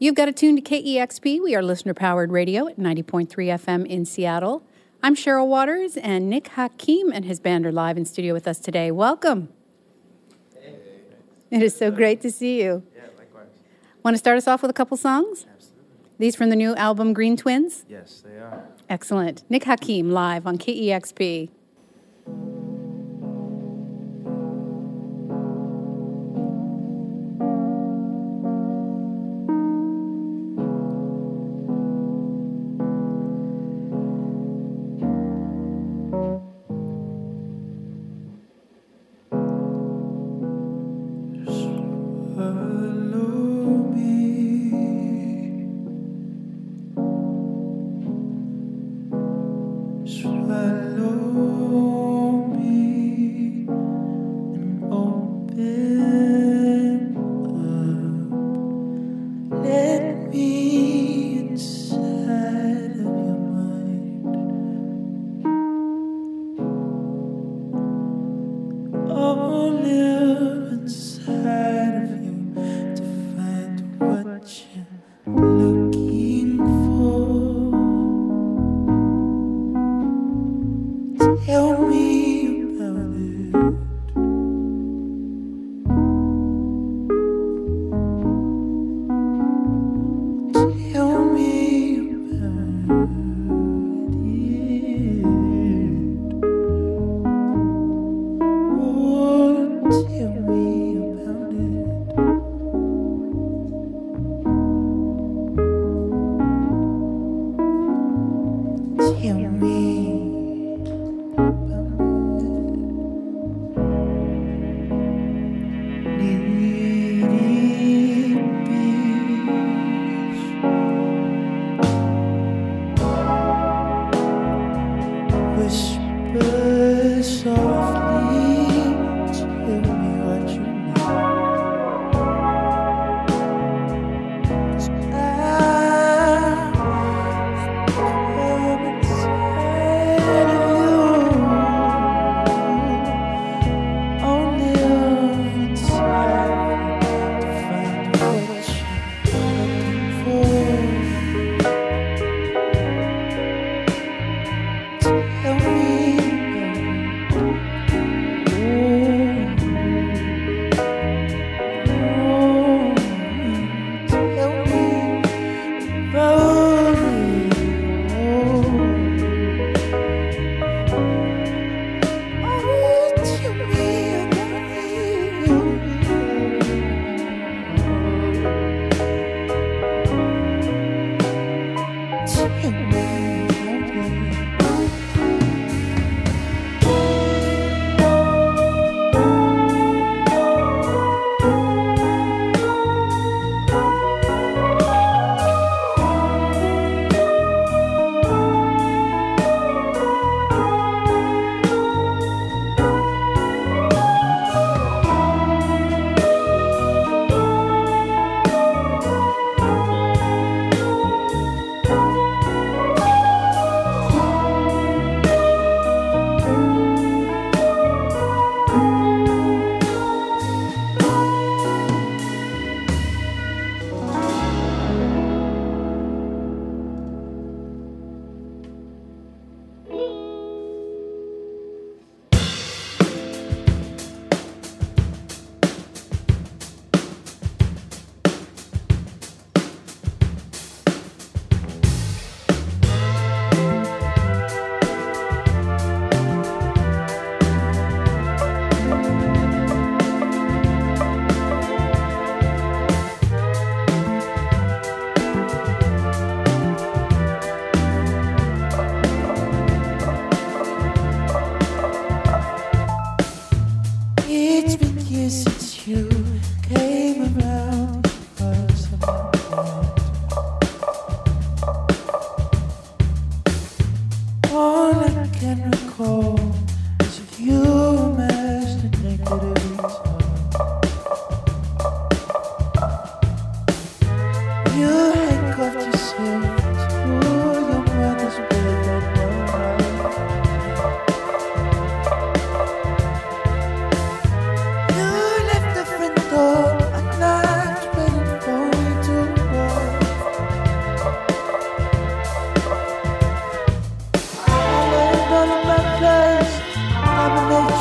You've 0.00 0.14
got 0.14 0.28
a 0.28 0.32
tune 0.32 0.54
to 0.54 0.62
KEXP. 0.62 1.42
We 1.42 1.56
are 1.56 1.62
listener 1.62 1.92
powered 1.92 2.30
radio 2.30 2.68
at 2.68 2.78
90.3 2.78 3.26
FM 3.28 3.84
in 3.84 4.04
Seattle. 4.04 4.62
I'm 5.02 5.16
Cheryl 5.16 5.48
Waters, 5.48 5.96
and 5.96 6.30
Nick 6.30 6.46
Hakim 6.50 7.10
and 7.12 7.24
his 7.24 7.40
band 7.40 7.66
are 7.66 7.72
live 7.72 7.96
in 7.96 8.04
studio 8.04 8.32
with 8.32 8.46
us 8.46 8.60
today. 8.60 8.92
Welcome. 8.92 9.48
Hey. 10.54 10.76
It 11.50 11.62
is 11.62 11.76
so 11.76 11.90
great 11.90 12.20
to 12.20 12.30
see 12.30 12.62
you. 12.62 12.84
Yeah, 12.94 13.06
likewise. 13.18 13.48
Want 14.04 14.14
to 14.14 14.18
start 14.18 14.36
us 14.36 14.46
off 14.46 14.62
with 14.62 14.70
a 14.70 14.74
couple 14.74 14.96
songs? 14.96 15.46
Absolutely. 15.52 15.84
These 16.20 16.36
from 16.36 16.50
the 16.50 16.56
new 16.56 16.76
album 16.76 17.12
Green 17.12 17.36
Twins? 17.36 17.84
Yes, 17.88 18.22
they 18.24 18.38
are. 18.38 18.68
Excellent. 18.88 19.42
Nick 19.50 19.64
Hakim 19.64 20.12
live 20.12 20.46
on 20.46 20.58
KEXP. 20.58 21.48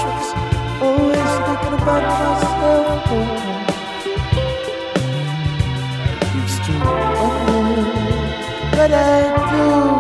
treasures. 0.02 0.34
Always 0.82 1.32
thinking 1.46 1.74
about 1.82 2.04
myself. 2.20 3.08
It's 6.40 6.56
true, 6.66 6.80
but 8.72 8.92
I 8.94 9.92
do. 9.92 9.97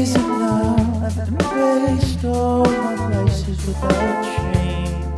Years 0.00 0.14
and 0.14 0.28
now 0.28 1.02
I've 1.04 2.24
all 2.24 2.64
my 2.64 2.96
without 3.66 4.24
shame. 4.24 5.12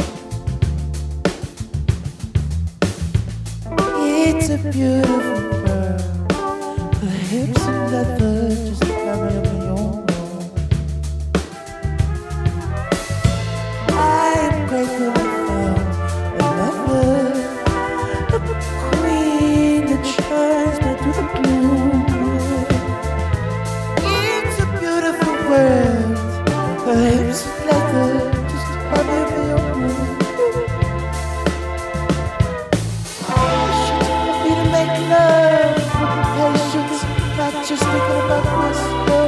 It's 4.27 4.49
a 4.51 4.59
beautiful 4.59 5.62
just 38.29 38.81
thinking 39.09 39.22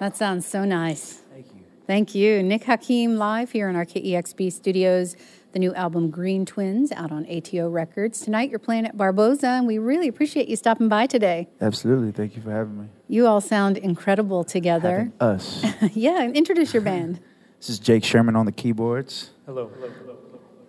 That 0.00 0.16
sounds 0.16 0.46
so 0.46 0.64
nice. 0.64 1.22
Thank 1.32 1.46
you. 1.46 1.62
Thank 1.86 2.14
you. 2.14 2.42
Nick 2.42 2.64
Hakim 2.64 3.16
live 3.16 3.52
here 3.52 3.68
in 3.68 3.76
our 3.76 3.84
KEXP 3.86 4.52
studios. 4.52 5.16
The 5.52 5.58
new 5.58 5.72
album 5.74 6.10
Green 6.10 6.44
Twins 6.44 6.92
out 6.92 7.10
on 7.10 7.24
ATO 7.30 7.70
Records. 7.70 8.20
Tonight 8.20 8.50
you're 8.50 8.58
playing 8.58 8.84
at 8.84 8.94
Barboza, 8.96 9.46
and 9.46 9.66
we 9.66 9.78
really 9.78 10.06
appreciate 10.06 10.48
you 10.48 10.56
stopping 10.56 10.88
by 10.88 11.06
today. 11.06 11.48
Absolutely. 11.62 12.12
Thank 12.12 12.36
you 12.36 12.42
for 12.42 12.50
having 12.50 12.78
me. 12.82 12.88
You 13.08 13.26
all 13.26 13.40
sound 13.40 13.78
incredible 13.78 14.44
together. 14.44 15.10
Having 15.18 15.36
us. 15.36 15.64
yeah, 15.94 16.20
and 16.20 16.36
introduce 16.36 16.74
your 16.74 16.82
band. 16.82 17.20
this 17.58 17.70
is 17.70 17.78
Jake 17.78 18.04
Sherman 18.04 18.36
on 18.36 18.44
the 18.44 18.52
keyboards. 18.52 19.30
Hello, 19.46 19.70
hello, 19.74 19.90
hello, 20.00 20.16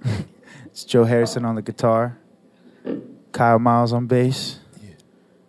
hello. 0.03 0.24
It's 0.67 0.84
Joe 0.86 1.03
Harrison 1.05 1.43
on 1.43 1.55
the 1.55 1.63
guitar. 1.63 2.17
Kyle 3.31 3.57
Miles 3.60 3.91
on 3.91 4.05
bass. 4.05 4.60
yeah. 4.81 4.91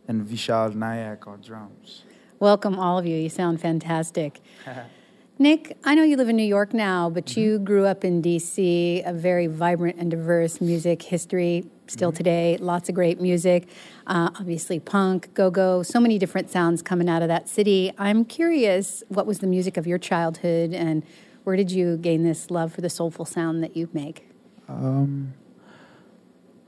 And 0.09 0.27
Vishal 0.27 0.73
Nayak 0.73 1.29
on 1.29 1.43
drums. 1.43 2.03
Welcome, 2.41 2.79
all 2.79 2.99
of 2.99 3.07
you. 3.07 3.17
You 3.17 3.29
sound 3.29 3.61
fantastic. 3.61 4.41
Nick, 5.41 5.77
I 5.85 5.95
know 5.95 6.03
you 6.03 6.17
live 6.17 6.29
in 6.29 6.37
New 6.37 6.43
York 6.45 6.75
now, 6.75 7.11
but 7.11 7.27
Mm-hmm. 7.27 7.41
you 7.41 7.59
grew 7.61 7.85
up 7.87 8.05
in 8.05 8.23
DC, 8.23 9.03
a 9.09 9.13
very 9.13 9.47
vibrant 9.47 9.97
and 9.99 10.11
diverse 10.11 10.61
music 10.61 11.03
history 11.03 11.65
still 11.87 12.11
Mm-hmm. 12.11 12.17
today. 12.17 12.57
Lots 12.61 12.89
of 12.89 12.95
great 12.95 13.21
music, 13.21 13.69
uh, 14.07 14.31
obviously 14.39 14.79
punk, 14.81 15.33
go 15.35 15.51
go, 15.51 15.83
so 15.83 16.01
many 16.01 16.19
different 16.19 16.51
sounds 16.51 16.83
coming 16.83 17.09
out 17.09 17.23
of 17.23 17.29
that 17.29 17.49
city. 17.49 17.93
I'm 17.99 18.25
curious, 18.25 19.03
what 19.09 19.27
was 19.27 19.39
the 19.39 19.47
music 19.47 19.77
of 19.77 19.87
your 19.87 19.99
childhood, 19.99 20.75
and 20.75 21.05
where 21.45 21.57
did 21.57 21.71
you 21.71 21.97
gain 21.97 22.25
this 22.25 22.51
love 22.51 22.73
for 22.73 22.81
the 22.83 22.91
soulful 22.91 23.25
sound 23.25 23.63
that 23.63 23.77
you 23.77 23.89
make? 23.93 24.29
Um, 24.69 25.35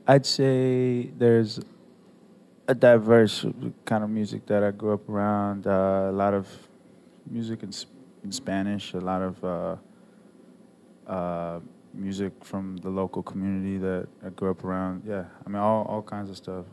I'd 0.07 0.27
say 0.27 1.11
there's 1.19 1.61
a 2.71 2.75
diverse 2.75 3.45
kind 3.85 4.05
of 4.05 4.11
music 4.11 4.47
that 4.47 4.63
I 4.63 4.71
grew 4.71 4.95
up 4.95 5.09
around. 5.09 5.67
Uh, 5.67 6.07
a 6.09 6.13
lot 6.13 6.35
of 6.35 6.47
music 7.29 7.65
in, 7.65 7.73
in 8.23 8.31
Spanish, 8.31 8.95
a 8.95 9.01
lot 9.01 9.23
of 9.23 9.45
uh, 9.45 9.77
uh, 11.11 11.61
music 11.93 12.33
from 12.45 12.77
the 12.77 12.89
local 12.89 13.25
community 13.25 13.77
that 13.79 14.07
I 14.25 14.29
grew 14.29 14.53
up 14.53 14.65
around. 14.65 15.03
Yeah, 15.05 15.25
I 15.45 15.49
mean, 15.49 15.61
all, 15.61 15.85
all 15.87 16.01
kinds 16.01 16.31
of 16.31 16.37
stuff. 16.37 16.65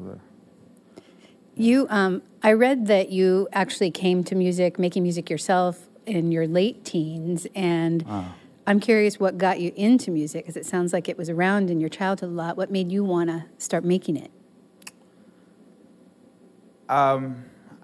You, 1.55 1.87
um, 1.89 2.21
I 2.43 2.53
read 2.53 2.85
that 2.85 3.09
you 3.09 3.47
actually 3.51 3.89
came 3.89 4.23
to 4.25 4.35
music, 4.35 4.77
making 4.77 5.01
music 5.01 5.31
yourself 5.31 5.87
in 6.05 6.31
your 6.31 6.47
late 6.47 6.85
teens, 6.85 7.47
and. 7.55 8.05
I'm 8.69 8.81
curious 8.81 9.17
what 9.17 9.37
got 9.37 9.61
you 9.61 9.71
into 9.77 10.11
music 10.11 10.43
because 10.43 10.57
it 10.57 10.65
sounds 10.65 10.91
like 10.91 11.07
it 11.07 11.17
was 11.17 11.29
around 11.29 11.69
in 11.69 11.79
your 11.79 11.87
childhood 11.87 12.31
a 12.31 12.33
lot. 12.33 12.57
What 12.57 12.69
made 12.69 12.91
you 12.91 13.01
want 13.01 13.29
to 13.29 13.45
start 13.59 13.85
making 13.85 14.17
it? 14.17 14.29
Um, 16.89 17.43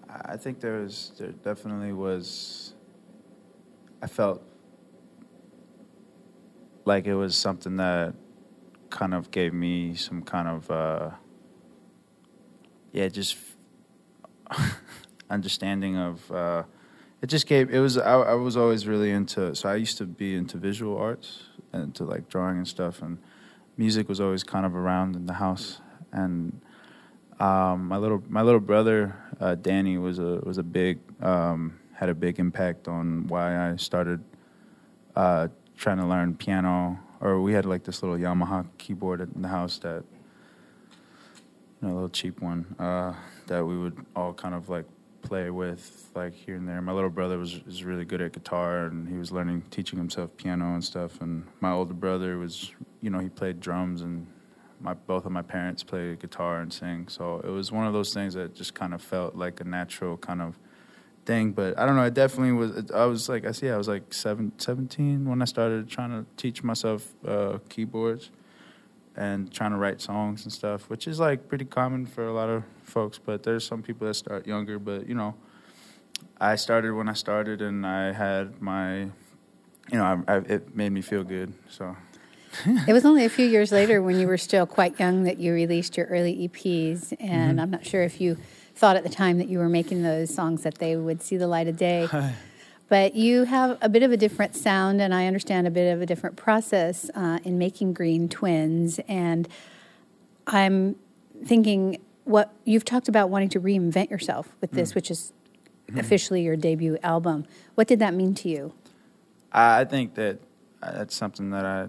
I 0.09 0.37
think 0.37 0.59
there 0.59 0.81
was, 0.81 1.11
there 1.17 1.31
definitely 1.31 1.91
was. 1.91 2.73
I 4.01 4.07
felt 4.07 4.41
like 6.85 7.05
it 7.05 7.15
was 7.15 7.37
something 7.37 7.77
that 7.77 8.13
kind 8.89 9.13
of 9.13 9.31
gave 9.31 9.53
me 9.53 9.95
some 9.95 10.21
kind 10.21 10.47
of, 10.47 10.71
uh, 10.71 11.09
yeah, 12.91 13.07
just 13.07 13.37
understanding 15.29 15.97
of. 15.97 16.31
Uh, 16.31 16.63
it 17.21 17.27
just 17.27 17.47
gave. 17.47 17.69
It 17.73 17.79
was. 17.79 17.97
I, 17.97 18.13
I 18.13 18.33
was 18.35 18.55
always 18.55 18.87
really 18.87 19.11
into. 19.11 19.55
So 19.55 19.69
I 19.69 19.75
used 19.75 19.97
to 19.97 20.05
be 20.05 20.35
into 20.35 20.57
visual 20.57 20.97
arts 20.97 21.43
and 21.71 21.93
to 21.95 22.03
like 22.03 22.29
drawing 22.29 22.57
and 22.57 22.67
stuff, 22.67 23.01
and 23.01 23.17
music 23.77 24.07
was 24.07 24.21
always 24.21 24.43
kind 24.43 24.65
of 24.65 24.75
around 24.75 25.15
in 25.15 25.25
the 25.25 25.33
house 25.33 25.81
and 26.11 26.61
um, 27.43 27.89
my 27.89 27.97
little 27.97 28.23
my 28.29 28.41
little 28.41 28.61
brother 28.61 29.15
uh, 29.41 29.55
Danny 29.55 29.97
was 29.97 30.17
a 30.17 30.39
was 30.43 30.57
a 30.57 30.63
big 30.63 30.99
um, 31.21 31.77
had 31.93 32.07
a 32.07 32.15
big 32.15 32.39
impact 32.39 32.87
on 32.87 33.27
why 33.27 33.69
I 33.69 33.75
started 33.75 34.23
uh, 35.15 35.49
trying 35.75 35.97
to 35.97 36.05
learn 36.05 36.35
piano. 36.35 36.99
Or 37.19 37.41
we 37.41 37.53
had 37.53 37.65
like 37.65 37.83
this 37.83 38.01
little 38.01 38.17
Yamaha 38.17 38.65
keyboard 38.77 39.19
in 39.21 39.41
the 39.41 39.47
house 39.49 39.77
that 39.79 40.03
you 41.81 41.87
know 41.87 41.93
a 41.93 41.95
little 41.95 42.09
cheap 42.09 42.41
one 42.41 42.65
uh, 42.79 43.13
that 43.47 43.65
we 43.65 43.77
would 43.77 44.05
all 44.15 44.33
kind 44.33 44.55
of 44.55 44.69
like 44.69 44.85
play 45.21 45.49
with 45.49 46.09
like 46.15 46.33
here 46.33 46.55
and 46.55 46.67
there. 46.67 46.81
My 46.81 46.93
little 46.93 47.09
brother 47.09 47.37
was 47.37 47.61
was 47.65 47.83
really 47.83 48.05
good 48.05 48.21
at 48.21 48.31
guitar 48.31 48.85
and 48.85 49.07
he 49.09 49.17
was 49.17 49.33
learning 49.33 49.63
teaching 49.69 49.99
himself 49.99 50.35
piano 50.37 50.73
and 50.73 50.83
stuff. 50.83 51.19
And 51.19 51.45
my 51.59 51.71
older 51.71 51.93
brother 51.93 52.37
was 52.37 52.71
you 53.01 53.09
know 53.09 53.19
he 53.19 53.27
played 53.27 53.59
drums 53.59 54.01
and 54.01 54.27
my 54.83 54.93
both 54.93 55.25
of 55.25 55.31
my 55.31 55.41
parents 55.41 55.83
play 55.83 56.15
guitar 56.15 56.59
and 56.59 56.71
sing, 56.71 57.07
so 57.07 57.39
it 57.43 57.49
was 57.49 57.71
one 57.71 57.87
of 57.87 57.93
those 57.93 58.13
things 58.13 58.33
that 58.33 58.53
just 58.53 58.73
kind 58.73 58.93
of 58.93 59.01
felt 59.01 59.35
like 59.35 59.61
a 59.61 59.63
natural 59.63 60.17
kind 60.17 60.41
of 60.41 60.59
thing. 61.25 61.53
But 61.53 61.79
I 61.79 61.85
don't 61.85 61.95
know, 61.95 62.03
it 62.03 62.13
definitely 62.13 62.51
was. 62.51 62.91
I 62.91 63.05
was 63.05 63.29
like, 63.29 63.45
I 63.45 63.51
see, 63.51 63.69
I 63.69 63.77
was 63.77 63.87
like 63.87 64.13
seven, 64.13 64.51
17 64.57 65.27
when 65.27 65.41
I 65.41 65.45
started 65.45 65.89
trying 65.89 66.11
to 66.11 66.25
teach 66.35 66.63
myself 66.63 67.13
uh, 67.25 67.59
keyboards 67.69 68.29
and 69.15 69.51
trying 69.51 69.71
to 69.71 69.77
write 69.77 70.01
songs 70.01 70.43
and 70.43 70.51
stuff, 70.51 70.89
which 70.89 71.07
is 71.07 71.19
like 71.19 71.47
pretty 71.47 71.65
common 71.65 72.05
for 72.05 72.27
a 72.27 72.33
lot 72.33 72.49
of 72.49 72.63
folks. 72.83 73.17
But 73.17 73.43
there's 73.43 73.65
some 73.65 73.81
people 73.81 74.07
that 74.07 74.15
start 74.15 74.45
younger. 74.45 74.79
But 74.79 75.07
you 75.07 75.15
know, 75.15 75.35
I 76.39 76.55
started 76.55 76.93
when 76.93 77.07
I 77.07 77.13
started, 77.13 77.61
and 77.61 77.85
I 77.85 78.11
had 78.11 78.61
my, 78.61 79.01
you 79.01 79.11
know, 79.93 80.23
I, 80.27 80.33
I, 80.33 80.37
it 80.39 80.75
made 80.75 80.91
me 80.91 81.01
feel 81.01 81.23
good. 81.23 81.53
So. 81.69 81.95
it 82.87 82.93
was 82.93 83.05
only 83.05 83.25
a 83.25 83.29
few 83.29 83.45
years 83.45 83.71
later 83.71 84.01
when 84.01 84.19
you 84.19 84.27
were 84.27 84.37
still 84.37 84.65
quite 84.65 84.99
young 84.99 85.23
that 85.23 85.39
you 85.39 85.53
released 85.53 85.97
your 85.97 86.07
early 86.07 86.47
EPs, 86.47 87.13
and 87.19 87.59
I'm 87.59 87.69
not 87.69 87.85
sure 87.85 88.03
if 88.03 88.21
you 88.21 88.37
thought 88.75 88.95
at 88.95 89.03
the 89.03 89.09
time 89.09 89.37
that 89.37 89.47
you 89.47 89.59
were 89.59 89.69
making 89.69 90.03
those 90.03 90.33
songs 90.33 90.63
that 90.63 90.77
they 90.79 90.95
would 90.95 91.21
see 91.21 91.37
the 91.37 91.47
light 91.47 91.67
of 91.67 91.77
day. 91.77 92.07
but 92.89 93.15
you 93.15 93.43
have 93.43 93.77
a 93.81 93.89
bit 93.89 94.03
of 94.03 94.11
a 94.11 94.17
different 94.17 94.55
sound, 94.55 95.01
and 95.01 95.13
I 95.13 95.27
understand 95.27 95.67
a 95.67 95.71
bit 95.71 95.91
of 95.93 96.01
a 96.01 96.05
different 96.05 96.35
process 96.35 97.09
uh, 97.15 97.39
in 97.43 97.57
making 97.57 97.93
Green 97.93 98.29
Twins. 98.29 98.99
And 99.07 99.47
I'm 100.47 100.95
thinking 101.45 101.99
what 102.23 102.53
you've 102.65 102.85
talked 102.85 103.07
about 103.07 103.29
wanting 103.29 103.49
to 103.49 103.59
reinvent 103.59 104.09
yourself 104.09 104.55
with 104.61 104.71
this, 104.71 104.95
which 104.95 105.11
is 105.11 105.33
officially 105.95 106.41
your 106.41 106.55
debut 106.55 106.97
album. 107.03 107.45
What 107.75 107.87
did 107.87 107.99
that 107.99 108.13
mean 108.13 108.33
to 108.35 108.49
you? 108.49 108.73
I 109.51 109.81
I 109.81 109.85
think 109.85 110.15
that 110.15 110.39
uh, 110.81 110.91
that's 110.91 111.15
something 111.15 111.51
that 111.51 111.65
I 111.65 111.87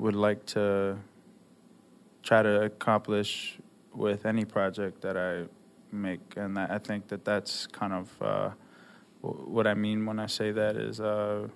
would 0.00 0.16
like 0.16 0.46
to 0.46 0.96
try 2.22 2.42
to 2.42 2.62
accomplish 2.62 3.58
with 3.94 4.24
any 4.24 4.44
project 4.44 5.02
that 5.02 5.16
I 5.16 5.44
make, 5.92 6.20
and 6.36 6.58
I 6.58 6.78
think 6.78 7.08
that 7.08 7.24
that's 7.24 7.66
kind 7.66 7.92
of 7.92 8.22
uh, 8.22 8.50
what 9.20 9.66
I 9.66 9.74
mean 9.74 10.06
when 10.06 10.18
I 10.18 10.26
say 10.26 10.52
that 10.52 10.76
is, 10.76 11.00
uh, 11.00 11.48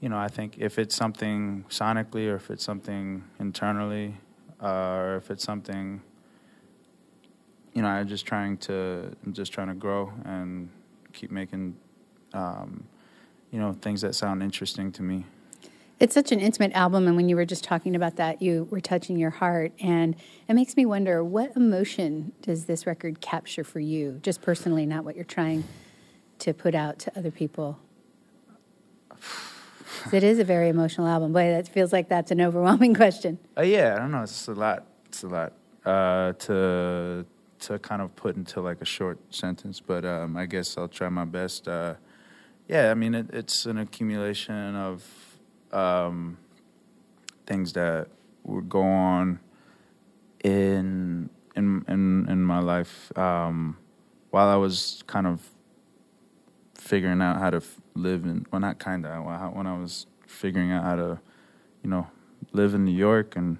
you 0.00 0.08
know, 0.10 0.18
I 0.18 0.28
think 0.28 0.58
if 0.58 0.78
it's 0.78 0.94
something 0.94 1.64
sonically, 1.70 2.28
or 2.28 2.36
if 2.36 2.50
it's 2.50 2.64
something 2.64 3.24
internally, 3.40 4.16
uh, 4.62 4.96
or 5.00 5.16
if 5.16 5.30
it's 5.30 5.44
something, 5.44 6.02
you 7.72 7.80
know, 7.80 7.88
I'm 7.88 8.06
just 8.06 8.26
trying 8.26 8.58
to, 8.68 9.16
I'm 9.24 9.32
just 9.32 9.52
trying 9.52 9.68
to 9.68 9.74
grow 9.74 10.12
and 10.24 10.68
keep 11.12 11.30
making. 11.30 11.76
Um, 12.34 12.88
you 13.52 13.60
know 13.60 13.72
things 13.72 14.00
that 14.02 14.14
sound 14.14 14.42
interesting 14.42 14.90
to 14.92 15.02
me 15.02 15.24
It's 15.98 16.12
such 16.12 16.30
an 16.30 16.40
intimate 16.40 16.72
album, 16.72 17.06
and 17.06 17.16
when 17.16 17.30
you 17.30 17.36
were 17.36 17.46
just 17.46 17.64
talking 17.64 17.96
about 17.96 18.16
that, 18.16 18.42
you 18.42 18.68
were 18.70 18.82
touching 18.82 19.16
your 19.16 19.30
heart. 19.30 19.72
And 19.80 20.14
it 20.46 20.52
makes 20.52 20.76
me 20.76 20.84
wonder 20.84 21.24
what 21.24 21.56
emotion 21.56 22.32
does 22.42 22.66
this 22.66 22.86
record 22.86 23.22
capture 23.22 23.64
for 23.64 23.80
you, 23.80 24.20
just 24.22 24.42
personally, 24.42 24.84
not 24.84 25.04
what 25.04 25.16
you're 25.16 25.24
trying 25.24 25.64
to 26.40 26.52
put 26.52 26.74
out 26.74 26.98
to 26.98 27.18
other 27.18 27.30
people. 27.30 27.78
it 30.12 30.22
is 30.22 30.38
a 30.38 30.44
very 30.44 30.68
emotional 30.68 31.06
album. 31.06 31.32
Boy, 31.32 31.48
that 31.48 31.66
feels 31.66 31.94
like 31.94 32.10
that's 32.10 32.30
an 32.30 32.42
overwhelming 32.42 32.92
question. 33.02 33.38
uh, 33.56 33.62
yeah 33.62 33.94
i 33.94 33.98
don't 33.98 34.10
know 34.10 34.22
it's 34.22 34.48
a 34.48 34.52
lot 34.52 34.84
it's 35.06 35.22
a 35.22 35.28
lot 35.28 35.52
uh, 35.86 36.32
to 36.34 37.24
to 37.58 37.78
kind 37.78 38.02
of 38.02 38.14
put 38.16 38.36
into 38.36 38.60
like 38.60 38.82
a 38.82 38.84
short 38.84 39.18
sentence 39.30 39.80
but 39.80 40.04
um, 40.04 40.36
i 40.36 40.44
guess 40.44 40.76
i'll 40.76 40.88
try 40.88 41.08
my 41.08 41.24
best 41.24 41.66
uh, 41.68 41.94
yeah 42.68 42.90
i 42.90 42.94
mean 42.94 43.14
it, 43.14 43.26
it's 43.32 43.64
an 43.64 43.78
accumulation 43.78 44.74
of 44.76 45.02
um, 45.72 46.36
things 47.46 47.72
that 47.74 48.08
would 48.44 48.68
go 48.68 48.82
on 48.82 49.40
in 50.44 51.28
in 51.56 51.84
in, 51.88 52.26
in 52.28 52.42
my 52.42 52.58
life 52.60 53.16
um, 53.18 53.76
while 54.30 54.48
i 54.48 54.54
was 54.56 55.02
kind 55.06 55.26
of 55.26 55.40
figuring 56.74 57.20
out 57.20 57.38
how 57.38 57.50
to 57.50 57.56
f- 57.58 57.80
live 57.94 58.24
in 58.24 58.46
well 58.52 58.60
not 58.60 58.78
kind 58.78 59.04
of 59.06 59.24
when 59.54 59.66
i 59.66 59.76
was 59.78 60.06
figuring 60.26 60.70
out 60.70 60.84
how 60.84 60.94
to 60.94 61.18
you 61.82 61.90
know 61.90 62.06
live 62.52 62.74
in 62.74 62.84
new 62.84 62.92
york 62.94 63.34
and 63.36 63.58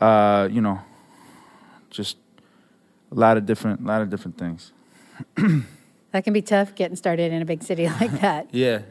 uh, 0.00 0.48
you 0.50 0.60
know 0.60 0.78
just 1.90 2.16
a 3.12 3.14
lot 3.14 3.36
of 3.36 3.44
different 3.46 3.80
a 3.80 3.84
lot 3.84 4.00
of 4.02 4.08
different 4.10 4.38
things 4.38 4.72
That 6.12 6.24
can 6.24 6.32
be 6.32 6.40
tough 6.42 6.74
getting 6.74 6.96
started 6.96 7.32
in 7.32 7.42
a 7.42 7.44
big 7.44 7.62
city 7.62 7.86
like 8.00 8.20
that. 8.20 8.48
yeah 8.54 8.82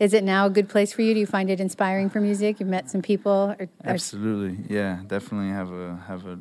Is 0.00 0.14
it 0.14 0.24
now 0.24 0.46
a 0.46 0.50
good 0.50 0.68
place 0.68 0.92
for 0.92 1.02
you? 1.02 1.14
Do 1.14 1.20
you 1.20 1.26
find 1.26 1.50
it 1.50 1.60
inspiring 1.60 2.10
for 2.10 2.20
music? 2.20 2.58
You've 2.58 2.68
met 2.68 2.90
some 2.90 3.02
people? 3.02 3.54
Or, 3.58 3.64
or 3.64 3.68
absolutely 3.84 4.64
yeah 4.74 5.00
definitely 5.06 5.50
have 5.50 5.70
a 5.72 6.02
have 6.08 6.26
a 6.26 6.38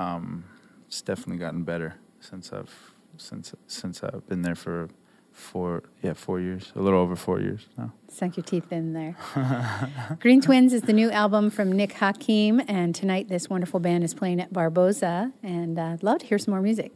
um, 0.00 0.44
it's 0.86 1.02
definitely 1.02 1.38
gotten 1.38 1.62
better 1.62 1.96
since 2.20 2.52
i've 2.52 2.92
since 3.16 3.54
since 3.66 4.02
i've 4.02 4.26
been 4.28 4.42
there 4.42 4.54
for 4.54 4.88
four 5.32 5.82
yeah 6.02 6.12
four 6.12 6.40
years 6.40 6.72
a 6.76 6.80
little 6.80 7.00
over 7.00 7.16
four 7.16 7.40
years 7.40 7.66
now 7.76 7.92
sunk 8.08 8.36
your 8.36 8.44
teeth 8.44 8.72
in 8.72 8.94
there. 8.94 9.16
Green 10.20 10.40
Twins 10.40 10.72
is 10.72 10.82
the 10.82 10.94
new 10.94 11.10
album 11.10 11.50
from 11.50 11.72
Nick 11.72 11.92
Hakim, 11.92 12.62
and 12.68 12.94
tonight 12.94 13.28
this 13.28 13.50
wonderful 13.50 13.80
band 13.80 14.04
is 14.04 14.14
playing 14.14 14.40
at 14.40 14.52
Barboza, 14.52 15.32
and 15.42 15.78
uh, 15.78 15.82
I'd 15.92 16.02
love 16.02 16.20
to 16.20 16.26
hear 16.26 16.38
some 16.38 16.52
more 16.52 16.62
music. 16.62 16.92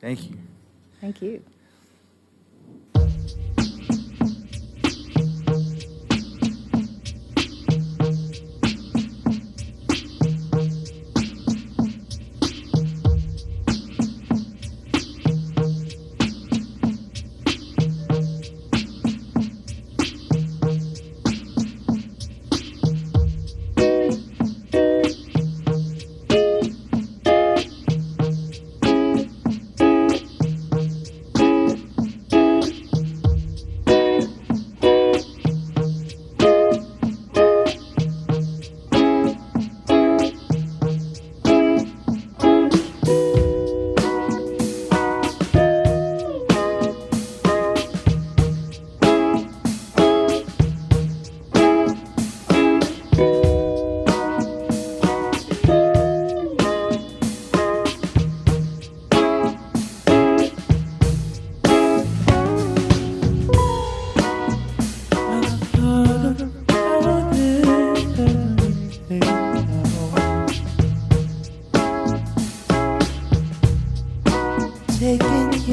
thank 0.00 0.30
you 0.30 0.38
Thank 1.04 1.20
you. 1.20 1.44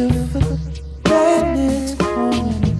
you 0.01 0.09
the 0.09 0.39
right. 1.05 2.70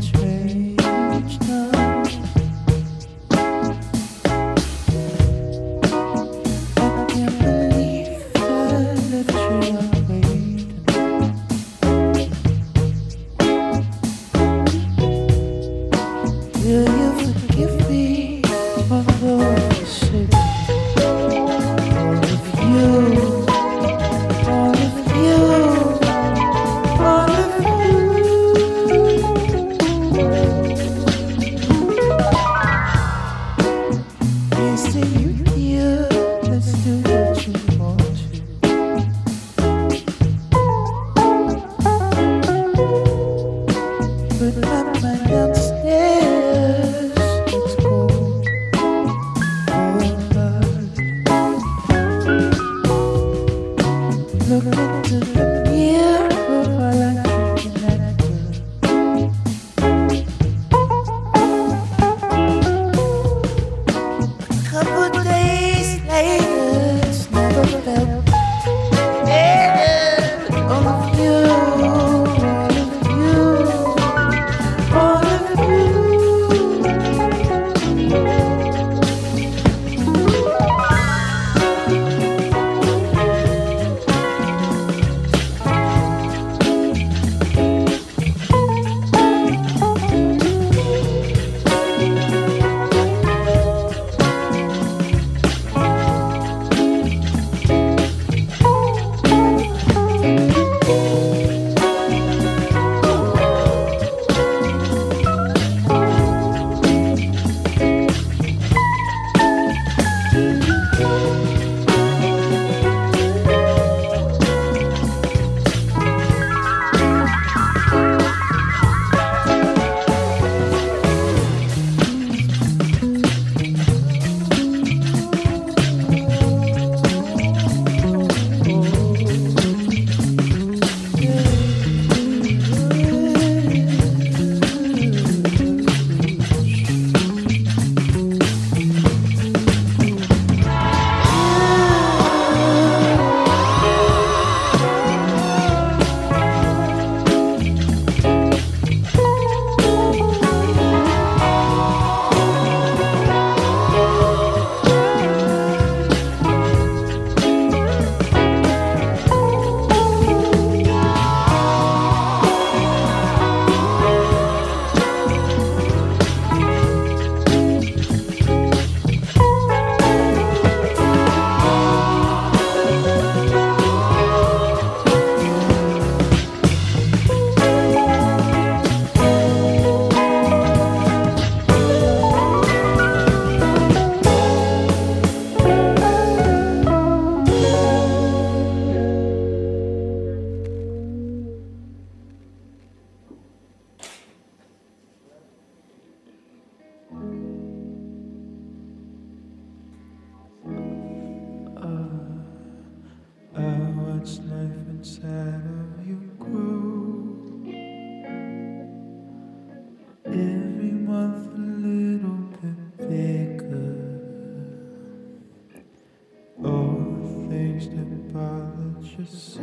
Bothered 219.11 219.19
you 219.19 219.25
so 219.25 219.61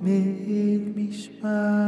made 0.00 0.96
me 0.96 1.12
smile 1.12 1.79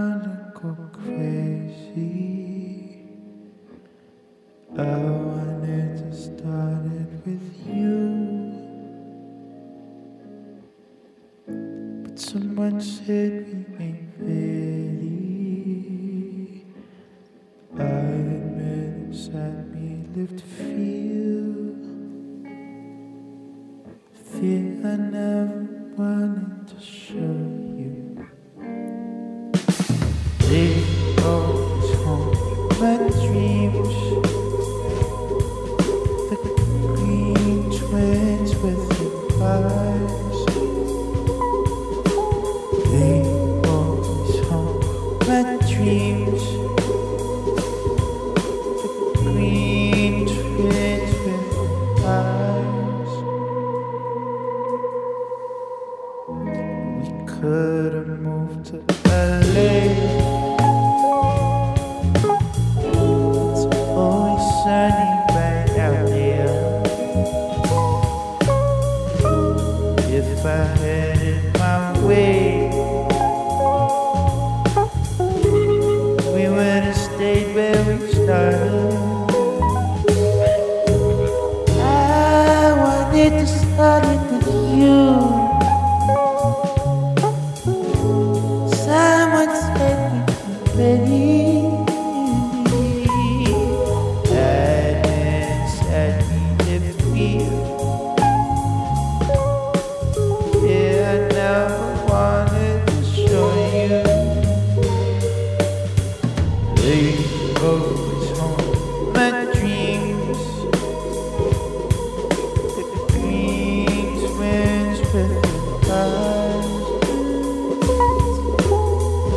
haunt 32.83 34.32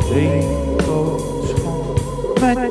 Goes 0.08 1.50
home. 1.62 2.34
My 2.40 2.70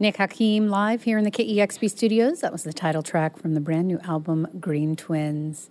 Nick 0.00 0.16
Hakim 0.16 0.70
live 0.70 1.02
here 1.02 1.18
in 1.18 1.24
the 1.24 1.30
KEXP 1.30 1.90
studios. 1.90 2.40
That 2.40 2.52
was 2.52 2.62
the 2.62 2.72
title 2.72 3.02
track 3.02 3.36
from 3.36 3.52
the 3.52 3.60
brand 3.60 3.86
new 3.86 3.98
album 3.98 4.48
Green 4.58 4.96
Twins. 4.96 5.68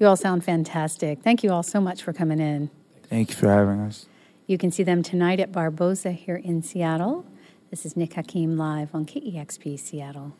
You 0.00 0.06
all 0.06 0.16
sound 0.16 0.44
fantastic. 0.44 1.20
Thank 1.20 1.44
you 1.44 1.52
all 1.52 1.62
so 1.62 1.78
much 1.78 2.02
for 2.02 2.14
coming 2.14 2.40
in. 2.40 2.70
Thank 3.10 3.28
you 3.28 3.36
for 3.36 3.50
having 3.50 3.80
us. 3.80 4.06
You 4.46 4.56
can 4.56 4.70
see 4.70 4.82
them 4.82 5.02
tonight 5.02 5.40
at 5.40 5.52
Barboza 5.52 6.12
here 6.12 6.36
in 6.36 6.62
Seattle. 6.62 7.26
This 7.68 7.84
is 7.84 7.98
Nick 7.98 8.14
Hakim 8.14 8.56
live 8.56 8.94
on 8.94 9.04
KEXP 9.04 9.78
Seattle. 9.78 10.34